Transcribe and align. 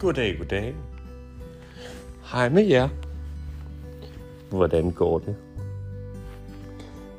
Goddag, 0.00 0.38
goddag. 0.38 0.74
Hej 2.32 2.48
med 2.48 2.66
jer. 2.66 2.88
Hvordan 4.50 4.90
går 4.90 5.18
det? 5.18 5.36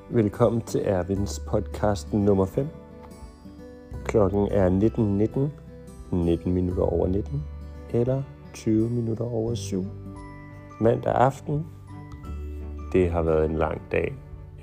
Velkommen 0.09 0.61
til 0.61 0.81
Ervins 0.83 1.41
podcast 1.47 2.13
nummer 2.13 2.45
5. 2.45 2.67
Klokken 4.05 4.47
er 4.51 4.69
19.19, 6.11 6.15
19 6.15 6.53
minutter 6.53 6.83
over 6.83 7.07
19, 7.07 7.43
eller 7.93 8.23
20 8.53 8.89
minutter 8.89 9.25
over 9.25 9.55
7. 9.55 9.85
Mandag 10.81 11.13
aften. 11.15 11.65
Det 12.93 13.11
har 13.11 13.21
været 13.21 13.45
en 13.45 13.55
lang 13.55 13.81
dag. 13.91 14.13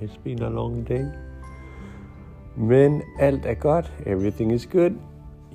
It's 0.01 0.21
been 0.25 0.43
a 0.43 0.49
long 0.49 0.89
day. 0.89 1.05
Men 2.57 3.03
alt 3.19 3.47
er 3.47 3.55
godt. 3.55 3.93
Everything 4.07 4.53
is 4.53 4.67
good. 4.67 4.93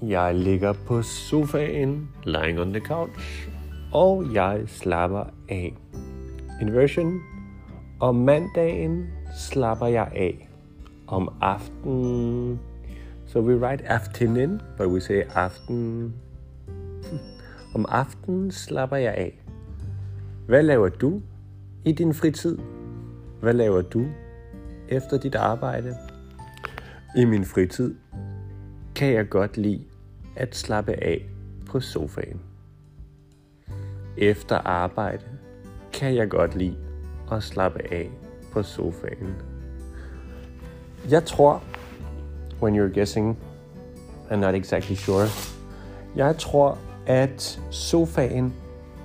Jeg 0.02 0.36
ligger 0.36 0.74
på 0.74 1.02
sofaen, 1.02 2.10
lying 2.24 2.60
on 2.60 2.74
the 2.74 2.80
couch, 2.80 3.50
og 3.94 4.34
jeg 4.34 4.62
slapper 4.68 5.24
af. 5.50 5.76
Inversion. 6.62 7.22
Om 8.00 8.16
mandagen 8.16 9.08
slapper 9.38 9.86
jeg 9.86 10.12
af. 10.16 10.50
Om 11.08 11.30
aftenen. 11.42 12.60
So 13.26 13.40
we 13.40 13.58
write 13.58 13.86
afternoon, 13.86 14.62
but 14.78 14.88
we 14.88 15.02
say 15.02 15.22
aften. 15.36 16.14
Om 17.76 17.86
aftenen 17.90 18.52
slapper 18.52 18.98
jeg 18.98 19.14
af. 19.14 19.42
Hvad 20.48 20.64
laver 20.64 20.90
du 20.90 21.22
i 21.86 21.92
din 21.92 22.14
fritid? 22.14 22.58
Hvad 23.42 23.54
laver 23.54 23.82
du 23.82 24.06
efter 24.90 25.18
dit 25.18 25.36
arbejde? 25.36 25.96
I 27.18 27.26
min 27.26 27.46
fritid 27.46 27.96
kan 28.96 29.14
jeg 29.14 29.30
godt 29.30 29.58
lide 29.58 29.89
at 30.40 30.56
slappe 30.56 31.04
af 31.04 31.26
på 31.66 31.80
sofaen. 31.80 32.42
Efter 34.18 34.58
arbejde 34.58 35.24
kan 35.94 36.16
jeg 36.16 36.30
godt 36.30 36.56
lide 36.56 36.78
at 37.32 37.44
slappe 37.44 37.94
af 37.94 38.10
på 38.52 38.64
sofaen. 38.64 39.36
Jeg 41.10 41.26
tror, 41.26 41.64
when 42.62 42.80
you're 42.80 42.94
guessing, 42.94 43.38
I'm 44.30 44.36
not 44.36 44.56
exactly 44.56 44.96
sure, 44.96 45.28
jeg 46.16 46.38
tror, 46.38 46.78
at 47.06 47.62
sofaen 47.72 48.54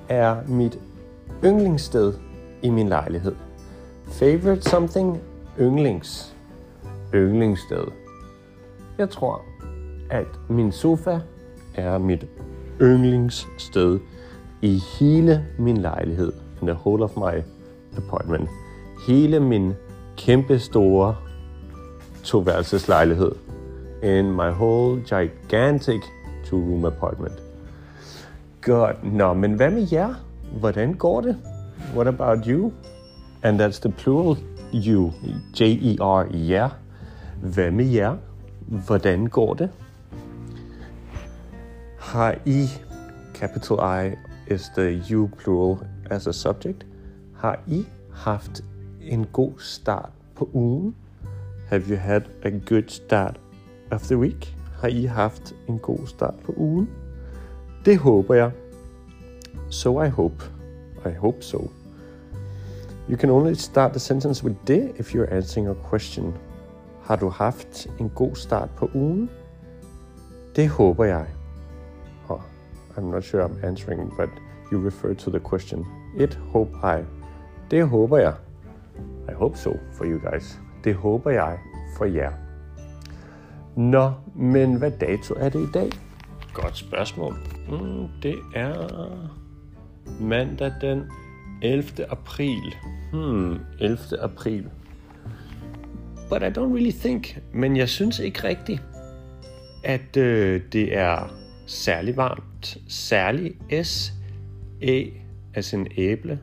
er 0.08 0.46
mit 0.46 0.78
yndlingssted 1.44 2.14
i 2.62 2.70
min 2.70 2.88
lejlighed. 2.88 3.34
Favorite 4.06 4.62
something, 4.62 5.20
yndlings. 5.60 6.36
Yndlingssted. 7.14 7.84
Jeg 8.98 9.10
tror, 9.10 9.42
at 10.10 10.26
min 10.48 10.72
sofa 10.72 11.20
er 11.74 11.98
mit 11.98 12.26
yndlingssted 12.82 14.00
i 14.62 14.80
hele 15.00 15.44
min 15.58 15.76
lejlighed. 15.76 16.32
In 16.60 16.66
the 16.66 16.76
whole 16.76 17.04
of 17.04 17.16
my 17.16 17.42
apartment. 17.96 18.48
Hele 19.06 19.40
min 19.40 19.72
kæmpe 20.16 20.58
store 20.58 21.16
toværelseslejlighed. 22.24 23.32
In 24.02 24.30
my 24.32 24.50
whole 24.50 25.00
gigantic 25.00 26.02
two-room 26.44 26.84
apartment. 26.84 27.42
Godt. 28.62 29.12
Nå, 29.14 29.32
men 29.32 29.52
hvad 29.52 29.70
med 29.70 29.86
jer? 29.92 30.14
Hvordan 30.58 30.94
går 30.94 31.20
det? 31.20 31.36
What 31.94 32.06
about 32.06 32.46
you? 32.46 32.72
And 33.42 33.60
that's 33.60 33.80
the 33.80 33.92
plural 33.92 34.36
you. 34.74 35.12
J-E-R, 35.60 36.26
yeah. 36.34 36.70
Hvad 37.42 37.70
med 37.70 37.84
jer? 37.84 38.16
Hvordan 38.86 39.26
går 39.26 39.54
det? 39.54 39.70
Har 42.14 42.38
I, 42.46 42.68
capital 43.34 43.80
I 43.80 44.14
is 44.46 44.70
the 44.76 45.02
you 45.10 45.28
plural 45.28 45.86
as 46.10 46.26
a 46.26 46.32
subject, 46.32 46.86
har 47.34 47.60
I 47.66 47.86
haft 48.12 48.64
en 49.00 49.26
god 49.32 49.52
start 49.58 50.10
på 50.34 50.48
ugen? 50.54 50.94
Have 51.68 51.82
you 51.88 51.96
had 51.96 52.22
a 52.44 52.50
good 52.50 52.88
start 52.88 53.40
of 53.90 54.02
the 54.02 54.18
week? 54.18 54.56
Har 54.80 54.88
I 54.88 55.04
haft 55.04 55.54
en 55.68 55.78
god 55.78 56.06
start 56.06 56.34
på 56.44 56.54
ugen? 56.56 56.88
Det 57.84 57.98
håber 57.98 58.34
jeg. 58.34 58.50
So 59.70 60.02
I 60.02 60.08
hope. 60.08 60.44
I 61.06 61.12
hope 61.12 61.42
so. 61.42 61.70
You 63.08 63.16
can 63.16 63.30
only 63.30 63.54
start 63.54 63.92
the 63.92 64.00
sentence 64.00 64.44
with 64.44 64.56
det 64.66 64.92
if 64.96 65.14
you're 65.14 65.34
answering 65.34 65.68
a 65.68 65.74
question. 65.90 66.34
Har 67.02 67.16
du 67.16 67.28
haft 67.28 67.86
en 68.00 68.08
god 68.08 68.34
start 68.34 68.68
på 68.76 68.90
ugen? 68.94 69.30
Det 70.56 70.68
håber 70.68 71.04
jeg. 71.04 71.26
I'm 72.96 73.10
not 73.10 73.24
sure 73.24 73.44
I'm 73.44 73.64
answering, 73.64 74.12
but 74.16 74.28
you 74.72 74.78
refer 74.78 75.14
to 75.14 75.30
the 75.30 75.40
question. 75.40 75.86
It 76.16 76.34
hope 76.34 76.70
I. 76.82 77.04
Det 77.70 77.88
håber 77.88 78.18
jeg. 78.18 78.34
I 79.28 79.32
hope 79.32 79.56
so 79.56 79.72
for 79.92 80.04
you 80.04 80.18
guys. 80.30 80.60
Det 80.84 80.94
håber 80.94 81.30
jeg 81.30 81.58
for 81.96 82.04
jer. 82.04 82.32
Nå, 83.76 84.12
men 84.34 84.74
hvad 84.74 84.90
dato 84.90 85.34
er 85.36 85.48
det 85.48 85.68
i 85.68 85.70
dag? 85.74 85.90
Godt 86.54 86.76
spørgsmål. 86.76 87.34
Mm, 87.68 88.08
det 88.22 88.38
er 88.54 88.88
mandag 90.20 90.72
den 90.80 91.02
11. 91.62 92.10
april. 92.10 92.74
Hmm, 93.12 93.58
11. 93.80 93.98
april. 94.20 94.70
But 96.30 96.42
I 96.42 96.58
don't 96.58 96.72
really 96.74 96.92
think, 97.00 97.38
men 97.52 97.76
jeg 97.76 97.88
synes 97.88 98.18
ikke 98.18 98.44
rigtigt, 98.48 98.82
at 99.84 100.16
øh, 100.16 100.60
det 100.72 100.98
er 100.98 101.34
særlig 101.66 102.16
varmt. 102.16 102.76
Særlig 102.88 103.54
S, 103.84 104.12
E, 104.82 105.06
altså 105.54 105.76
en 105.76 105.86
æble, 105.96 106.38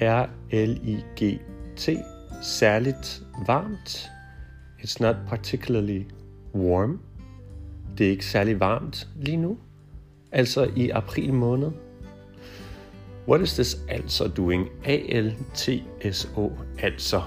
R, 0.00 0.28
L, 0.50 0.80
I, 0.88 1.04
G, 1.20 1.40
T. 1.76 1.88
Særligt 2.42 3.22
varmt. 3.46 4.10
It's 4.78 4.96
not 5.00 5.16
particularly 5.28 6.02
warm. 6.54 7.00
Det 7.98 8.06
er 8.06 8.10
ikke 8.10 8.26
særlig 8.26 8.60
varmt 8.60 9.08
lige 9.16 9.36
nu. 9.36 9.58
Altså 10.32 10.70
i 10.76 10.90
april 10.90 11.32
måned. 11.32 11.70
What 13.28 13.40
is 13.40 13.54
this 13.54 13.76
also 13.88 14.28
doing? 14.28 14.68
A-L-T-S-O, 14.84 16.52
altså. 16.78 17.22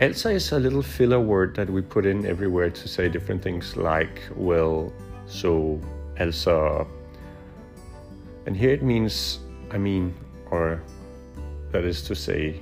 Also 0.00 0.28
is 0.28 0.52
a 0.52 0.58
little 0.58 0.82
filler 0.82 1.18
word 1.18 1.54
that 1.54 1.70
we 1.70 1.82
put 1.82 2.04
in 2.04 2.26
everywhere 2.26 2.70
to 2.70 2.88
say 2.88 3.08
different 3.12 3.42
things 3.42 3.76
like, 3.76 4.20
well, 4.36 4.92
so, 5.26 5.80
also. 6.20 6.86
And 8.46 8.56
here 8.56 8.70
it 8.70 8.82
means, 8.82 9.40
I 9.72 9.78
mean, 9.78 10.14
or 10.50 10.80
that 11.72 11.84
is 11.84 12.02
to 12.02 12.14
say, 12.14 12.60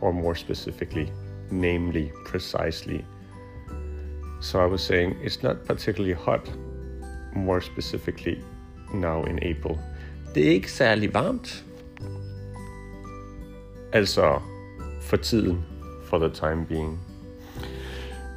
or 0.00 0.12
more 0.12 0.34
specifically, 0.34 1.10
namely, 1.50 2.12
precisely. 2.26 3.04
So 4.40 4.60
I 4.60 4.66
was 4.66 4.82
saying 4.82 5.16
it's 5.22 5.42
not 5.42 5.64
particularly 5.64 6.14
hot, 6.14 6.50
more 7.34 7.60
specifically, 7.60 8.42
now 8.94 9.24
in 9.24 9.38
April. 9.42 9.78
Det 10.34 10.46
er 10.46 10.50
ikke 10.50 10.72
særlig 10.72 11.14
varmt. 11.14 11.64
Altså, 13.92 14.40
for 15.00 15.16
tiden, 15.16 15.64
for 16.04 16.18
the 16.18 16.28
time 16.28 16.66
being. 16.66 17.00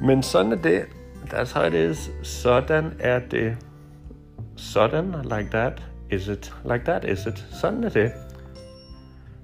Men 0.02 0.22
sådan 0.22 0.52
er 0.52 0.56
det. 0.56 0.86
That's 1.32 1.52
how 1.52 1.66
it 1.66 1.74
is. 1.74 2.10
Sådan 2.22 2.92
er 3.00 3.18
det. 3.18 3.56
Sådan, 4.56 5.14
like 5.22 5.50
that, 5.50 5.82
is 6.10 6.28
it. 6.28 6.54
Like 6.64 6.84
that, 6.84 7.04
is 7.04 7.26
it. 7.26 7.46
Sådan 7.60 7.84
er 7.84 7.88
det. 7.88 8.12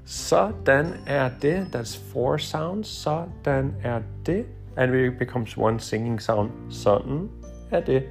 Sådan 0.05 0.95
er 1.07 1.31
det. 1.43 1.67
That's 1.75 2.13
four 2.13 2.37
sounds. 2.37 2.89
Sådan 2.89 3.75
er 3.83 4.01
det. 4.27 4.47
And 4.77 4.95
it 4.95 5.19
becomes 5.19 5.57
one 5.57 5.81
singing 5.81 6.23
sound. 6.23 6.51
Sådan 6.71 7.31
er 7.71 7.81
det. 7.81 8.03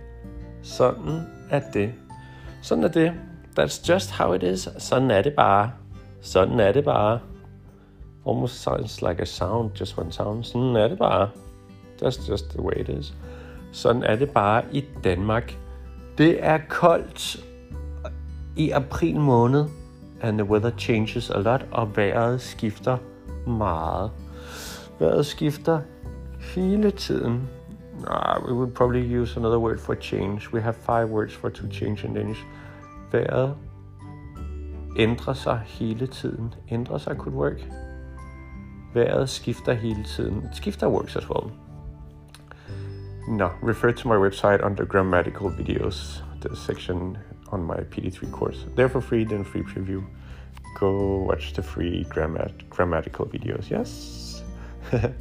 Sådan 0.61 1.21
er 1.49 1.61
det. 1.73 1.93
Sådan 2.61 2.83
er 2.83 2.87
det. 2.87 3.13
That's 3.59 3.89
just 3.89 4.11
how 4.11 4.33
it 4.33 4.43
is. 4.43 4.69
Sådan 4.77 5.11
er 5.11 5.21
det 5.21 5.33
bare. 5.33 5.71
Sådan 6.21 6.59
er 6.59 6.71
det 6.71 6.83
bare. 6.85 7.19
Almost 8.27 8.61
sounds 8.61 9.01
like 9.01 9.21
a 9.21 9.25
sound, 9.25 9.71
just 9.79 9.97
one 9.97 10.11
sound. 10.11 10.43
Sådan 10.43 10.75
er 10.75 10.87
det 10.87 10.97
bare. 10.97 11.29
That's 12.01 12.29
just 12.29 12.49
the 12.49 12.61
way 12.61 12.73
it 12.75 12.89
is. 12.89 13.13
Sådan 13.73 14.03
er 14.03 14.15
det 14.15 14.29
bare 14.29 14.63
i 14.71 14.85
Danmark. 15.03 15.57
Det 16.17 16.45
er 16.45 16.59
koldt 16.69 17.45
i 18.55 18.69
april 18.69 19.19
måned, 19.19 19.65
and 20.21 20.37
the 20.37 20.49
weather 20.49 20.71
changes 20.77 21.29
a 21.29 21.39
lot, 21.39 21.65
og 21.71 21.97
vejret 21.97 22.41
skifter 22.41 22.97
meget. 23.47 24.11
Vejret 24.99 25.25
skifter 25.25 25.81
hele 26.55 26.91
tiden. 26.91 27.49
Nah, 27.99 28.45
we 28.47 28.53
would 28.53 28.71
probably 28.71 29.21
use 29.21 29.39
another 29.39 29.59
word 29.59 29.77
for 29.77 29.95
change. 30.01 30.53
We 30.53 30.61
have 30.61 30.73
five 30.73 31.09
words 31.09 31.35
for 31.35 31.49
to 31.49 31.63
change 31.71 32.07
in 32.07 32.13
Danish. 32.13 32.45
Vejret 33.11 33.55
ændrer 34.97 35.33
sig 35.33 35.61
hele 35.65 36.07
tiden. 36.07 36.53
Ændrer 36.71 36.97
sig 36.97 37.15
could 37.15 37.35
work. 37.35 37.67
Vejret 38.93 39.29
skifter 39.29 39.73
hele 39.73 40.03
tiden. 40.03 40.49
Skifter 40.53 40.87
works 40.87 41.15
as 41.15 41.29
well. 41.29 41.62
No, 43.27 43.53
refer 43.61 43.93
to 43.93 44.07
my 44.07 44.15
website 44.15 44.63
under 44.63 44.83
grammatical 44.83 45.49
videos, 45.49 46.21
the 46.41 46.55
section 46.55 47.17
on 47.53 47.63
my 47.63 47.77
PD3 47.77 48.31
course. 48.31 48.65
They're 48.75 48.89
for 48.89 48.99
free, 48.99 49.23
then 49.23 49.45
free 49.45 49.61
preview. 49.61 50.03
Go 50.77 51.19
watch 51.19 51.53
the 51.53 51.63
free 51.63 52.05
grammat- 52.09 52.69
grammatical 52.69 53.25
videos. 53.25 53.69
Yes. 53.69 54.43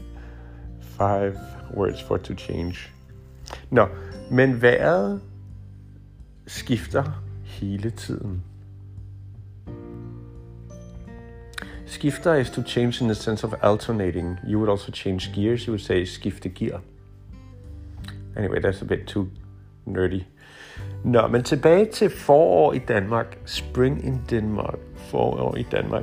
Five 0.99 1.38
words 1.72 2.00
for 2.00 2.19
to 2.19 2.34
change. 2.34 2.88
Nå, 3.70 3.88
men 4.31 4.60
vejret 4.60 5.20
skifter 6.46 7.22
hele 7.44 7.90
tiden. 7.90 8.43
Skifter 11.87 12.34
is 12.34 12.50
to 12.50 12.62
change 12.62 13.00
in 13.00 13.08
the 13.08 13.14
sense 13.14 13.44
of 13.44 13.55
alternating. 13.62 14.38
You 14.46 14.58
would 14.58 14.69
also 14.69 14.90
change 14.90 15.32
gears. 15.32 15.66
You 15.66 15.72
would 15.72 15.82
say 15.82 16.02
skifte 16.02 16.48
gear. 16.55 16.81
Anyway, 18.43 18.61
that's 18.61 18.83
a 18.83 18.85
bit 18.85 19.06
too 19.06 19.29
nerdy. 19.87 20.25
Nå, 21.05 21.27
men 21.27 21.43
tilbage 21.43 21.87
til 21.87 22.11
forår 22.11 22.73
i 22.73 22.79
Danmark. 22.79 23.39
Spring 23.44 24.05
in 24.05 24.21
Denmark. 24.31 24.79
Forår 24.97 25.56
i 25.56 25.62
Danmark. 25.62 26.03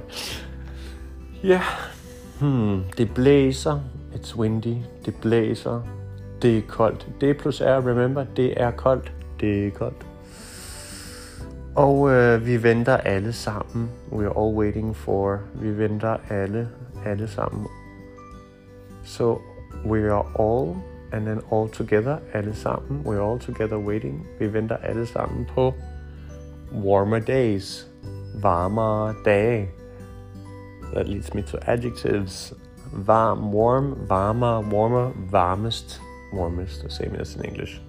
Ja, 1.44 1.50
yeah. 1.50 1.62
hmm, 2.40 2.84
det 2.98 3.14
blæser. 3.14 3.80
It's 4.14 4.38
windy. 4.38 4.76
Det 5.06 5.16
blæser. 5.22 5.82
Det 6.42 6.58
er 6.58 6.62
koldt. 6.68 7.08
Det 7.22 7.38
plus 7.38 7.62
R, 7.62 7.88
remember, 7.88 8.24
det 8.24 8.62
er 8.62 8.72
koldt. 8.72 9.14
Det 9.40 9.68
er 9.68 9.72
koldt. 9.72 10.06
Og 11.76 12.10
øh, 12.10 12.46
vi 12.46 12.64
venter 12.64 12.98
alle 12.98 13.34
sammen. 13.34 13.90
We 14.12 14.26
are 14.26 14.46
all 14.46 14.58
waiting 14.58 14.96
for. 14.96 15.40
Vi 15.54 15.78
venter 15.78 16.18
alle, 16.30 16.70
alle 17.06 17.28
sammen. 17.28 17.68
So 19.04 19.42
we 19.86 20.12
are 20.12 20.26
all, 20.40 20.76
and 21.12 21.28
then 21.28 21.40
all 21.50 21.68
together, 21.68 22.20
alle 22.34 22.54
sammen. 22.54 23.04
We 23.04 23.16
are 23.16 23.22
all 23.22 23.40
together 23.40 23.80
waiting. 23.80 24.26
Vi 24.40 24.48
venter 24.48 24.78
alle 24.84 25.06
sammen 25.06 25.46
på 25.46 25.74
warmer 26.72 27.20
days. 27.20 27.88
Varmere 28.36 29.16
dage. 29.26 29.68
That 30.94 31.08
leads 31.08 31.34
me 31.34 31.42
to 31.42 31.60
adjectives. 31.70 32.54
Varm, 32.94 33.52
warm, 33.52 34.08
varmere, 34.08 34.62
warmer, 34.72 35.12
varmest, 35.32 36.00
warmest, 36.34 36.82
the 36.82 36.90
same 36.90 37.16
as 37.20 37.36
in 37.36 37.44
English. 37.44 37.82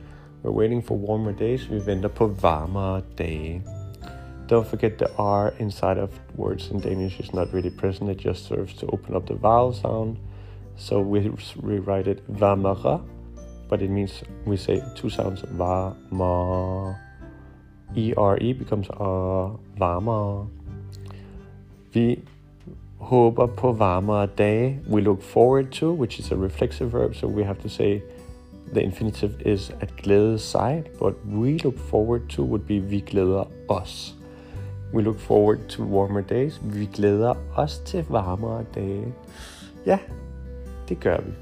We're 0.43 0.52
waiting 0.52 0.82
for 0.82 0.96
warmer 0.96 1.32
days. 1.32 1.64
Vi 1.64 1.78
venter 1.78 2.08
på 2.08 2.26
varmere 2.26 3.02
dage. 3.19 3.62
Don't 4.49 4.66
forget 4.66 4.99
the 4.99 5.08
R 5.16 5.55
inside 5.58 5.99
of 5.99 6.11
words 6.37 6.70
in 6.70 6.81
Danish 6.81 7.20
is 7.20 7.32
not 7.32 7.52
really 7.52 7.70
present. 7.70 8.11
It 8.11 8.19
just 8.19 8.46
serves 8.46 8.75
to 8.75 8.87
open 8.87 9.14
up 9.14 9.26
the 9.26 9.34
vowel 9.34 9.73
sound. 9.73 10.16
So 10.80 11.00
we 11.00 11.30
rewrite 11.62 12.06
it 12.06 12.22
varmere, 12.26 13.02
but 13.68 13.82
it 13.82 13.90
means 13.90 14.22
we 14.46 14.56
say 14.56 14.82
two 14.96 15.10
sounds 15.10 15.42
varmere. 15.42 16.96
E-R-E 17.96 18.52
becomes 18.54 18.88
uh, 18.88 19.50
varmere. 19.78 20.48
Vi 21.92 22.18
håber 22.98 23.46
på 23.46 23.72
varmere 23.72 24.26
dage. 24.26 24.80
We 24.88 25.00
look 25.00 25.22
forward 25.22 25.70
to, 25.70 25.92
which 25.92 26.18
is 26.18 26.32
a 26.32 26.36
reflexive 26.36 26.92
verb, 26.92 27.14
so 27.14 27.26
we 27.26 27.44
have 27.44 27.60
to 27.60 27.68
say 27.68 28.00
the 28.72 28.80
infinitive 28.80 29.32
is 29.46 29.70
at 29.80 29.96
glæde 29.96 30.38
sig, 30.38 30.84
but 30.98 31.14
we 31.26 31.58
look 31.58 31.78
forward 31.78 32.28
to 32.28 32.42
would 32.42 32.62
be 32.66 32.78
vi 32.78 33.00
glæder 33.00 33.44
os. 33.68 34.14
We 34.94 35.02
look 35.02 35.18
forward 35.18 35.58
to 35.68 35.82
warmer 35.82 36.20
days. 36.20 36.60
Vi 36.64 36.88
glæder 36.94 37.34
os 37.56 37.78
til 37.78 38.04
varmere 38.08 38.64
dage. 38.74 39.14
Ja, 39.86 39.98
det 40.90 41.00
gør 41.00 41.20
vi. 41.20 41.32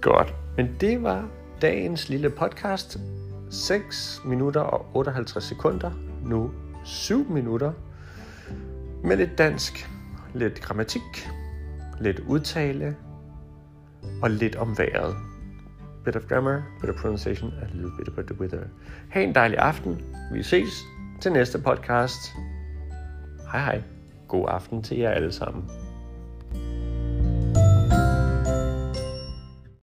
Godt. 0.00 0.34
Men 0.56 0.76
det 0.80 1.02
var 1.02 1.28
dagens 1.62 2.08
lille 2.08 2.30
podcast. 2.30 2.98
6 3.50 4.22
minutter 4.24 4.60
og 4.60 4.86
58 4.94 5.44
sekunder. 5.44 5.90
Nu 6.24 6.50
7 6.84 7.30
minutter. 7.30 7.72
Med 9.04 9.16
lidt 9.16 9.38
dansk, 9.38 9.90
lidt 10.34 10.60
grammatik, 10.60 11.28
lidt 12.00 12.20
udtale 12.20 12.96
og 14.22 14.30
lidt 14.30 14.56
om 14.56 14.78
vejret. 14.78 15.16
Bit 16.04 16.16
of 16.16 16.22
grammar, 16.28 16.62
bit 16.80 16.90
of 16.90 16.96
pronunciation, 16.96 17.52
a 17.62 17.66
little 17.72 17.92
bit 17.98 18.08
about 18.08 18.26
the 18.26 18.40
weather. 18.40 18.60
Ha' 19.10 19.22
en 19.22 19.34
dejlig 19.34 19.58
aften. 19.58 20.02
Vi 20.32 20.42
ses 20.42 20.82
til 21.20 21.32
næste 21.32 21.58
podcast. 21.58 22.32
Hej 23.52 23.64
hej. 23.64 23.82
God 24.28 24.44
aften 24.48 24.82
til 24.82 24.98
jer 24.98 25.10
alle 25.10 25.32
sammen. 25.32 25.79